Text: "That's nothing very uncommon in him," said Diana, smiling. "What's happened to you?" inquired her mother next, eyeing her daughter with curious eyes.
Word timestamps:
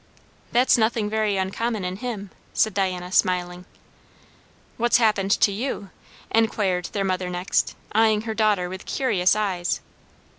"That's 0.51 0.79
nothing 0.79 1.11
very 1.11 1.37
uncommon 1.37 1.85
in 1.85 1.97
him," 1.97 2.31
said 2.55 2.73
Diana, 2.73 3.11
smiling. 3.11 3.65
"What's 4.77 4.97
happened 4.97 5.29
to 5.39 5.51
you?" 5.51 5.91
inquired 6.31 6.89
her 6.95 7.03
mother 7.03 7.29
next, 7.29 7.75
eyeing 7.91 8.21
her 8.21 8.33
daughter 8.33 8.67
with 8.67 8.87
curious 8.87 9.35
eyes. 9.35 9.79